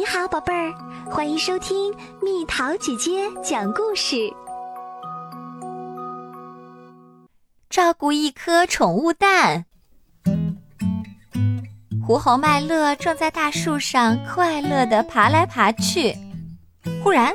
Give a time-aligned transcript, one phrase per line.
[0.00, 0.72] 你好，宝贝儿，
[1.10, 4.16] 欢迎收听蜜桃姐姐讲故事。
[7.68, 9.66] 照顾一颗宠物蛋。
[12.02, 16.16] 狐猴麦乐正在大树上快乐地爬来爬去，
[17.04, 17.34] 忽然，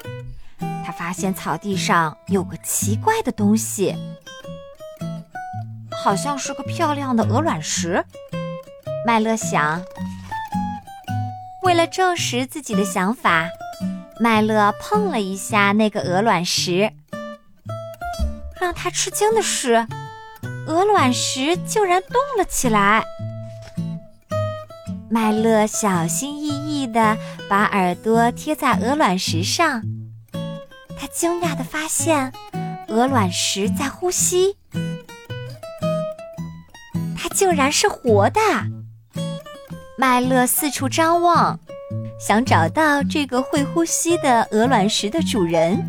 [0.83, 3.95] 他发现草地上有个奇怪的东西，
[6.03, 8.03] 好像是个漂亮的鹅卵石。
[9.05, 9.79] 麦乐想。
[11.65, 13.49] 为了证实自己的想法，
[14.19, 16.93] 麦乐碰了一下那个鹅卵石。
[18.61, 19.87] 让他吃惊的是，
[20.67, 23.03] 鹅卵石竟然动了起来。
[25.09, 27.17] 麦乐小心翼翼地
[27.49, 29.81] 把耳朵贴在鹅卵石上，
[30.99, 32.31] 他惊讶地发现，
[32.89, 34.55] 鹅卵石在呼吸，
[37.17, 38.39] 它竟然是活的。
[39.97, 41.57] 麦乐四处张望，
[42.19, 45.81] 想找到这个会呼吸的鹅卵石的主人。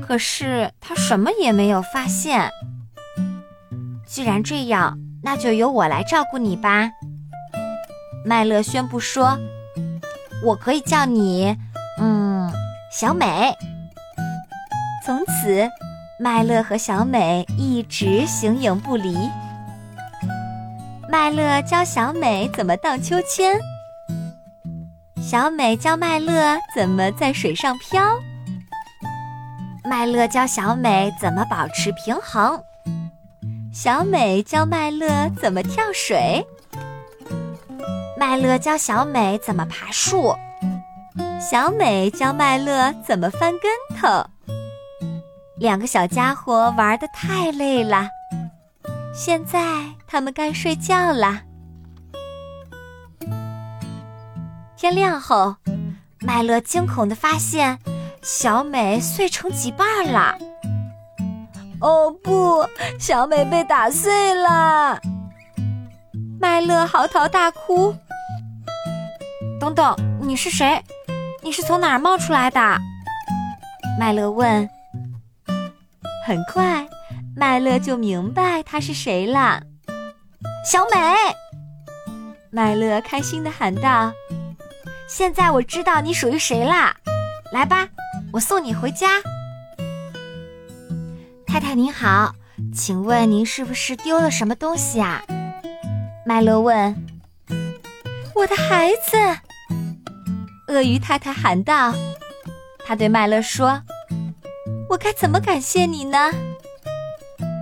[0.00, 2.48] 可是他什么也没有发现。
[4.06, 6.88] 既然这样，那就由我来照顾你吧。
[8.24, 9.36] 麦乐宣布说
[10.44, 11.56] ：“我可以叫你，
[11.98, 12.48] 嗯，
[12.92, 13.52] 小美。”
[15.04, 15.68] 从此，
[16.20, 19.16] 麦乐和小美一直形影不离。
[21.14, 23.56] 麦乐教小美怎么荡秋千，
[25.22, 28.18] 小美教麦乐怎么在水上漂。
[29.84, 32.60] 麦乐教小美怎么保持平衡，
[33.72, 36.44] 小美教麦乐怎么跳水。
[38.18, 40.34] 麦乐教小美怎么爬树，
[41.40, 44.26] 小美教麦乐怎么翻跟头。
[45.58, 48.08] 两个小家伙玩得太累了。
[49.16, 49.60] 现在
[50.08, 51.42] 他们该睡觉了。
[54.76, 55.54] 天亮后，
[56.20, 57.78] 麦乐惊恐地发现
[58.22, 60.36] 小美碎成几瓣了。
[61.80, 65.00] 哦不，小美被打碎了！
[66.40, 67.94] 麦乐嚎啕大哭。
[69.60, 70.82] 等等，你是谁？
[71.40, 72.60] 你是从哪儿冒出来的？
[73.98, 74.68] 麦乐问。
[76.26, 76.84] 很快。
[77.36, 79.60] 麦乐就明白他是谁了，
[80.64, 80.90] 小美。
[82.50, 84.12] 麦乐开心地喊道
[85.10, 86.94] ：“现在我知道你属于谁啦！
[87.52, 87.88] 来吧，
[88.32, 89.20] 我送你回家。”
[91.44, 92.32] 太太您好，
[92.72, 95.20] 请问您是不是丢了什么东西啊？
[96.24, 96.94] 麦乐问。
[98.36, 99.16] 我的孩子，
[100.68, 101.92] 鳄鱼太太喊道。
[102.86, 103.82] 他对麦乐说
[104.90, 106.30] ：“我该怎么感谢你呢？”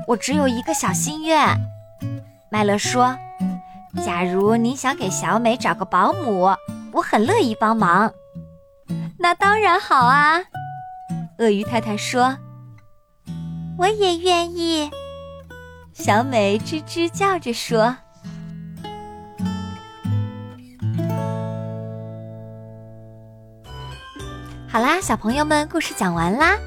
[0.06, 1.56] 我只有一个小心愿，
[2.50, 3.16] 麦乐说
[4.04, 6.54] ：“假如您想给小美找个保姆，
[6.92, 8.12] 我很乐意帮忙。”
[9.18, 10.40] 那当然好啊，
[11.38, 12.36] 鳄鱼太太说
[13.78, 14.90] ：“我也愿意。”
[15.94, 17.96] 小美吱吱叫着说
[24.68, 26.58] ：“好啦，小朋友们，故事讲完啦。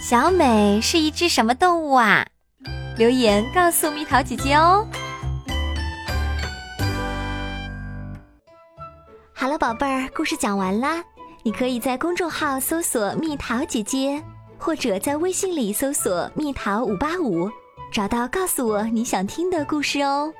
[0.00, 2.26] 小美是一只什么动物啊？”
[2.96, 4.86] 留言告诉蜜桃姐姐哦。
[9.32, 11.02] 好了，宝贝儿，故事讲完啦。
[11.42, 14.22] 你可以在公众号搜索“蜜桃姐姐”，
[14.56, 17.50] 或者在微信里搜索“蜜桃五八五”，
[17.92, 20.32] 找到告诉我你想听的故事哦。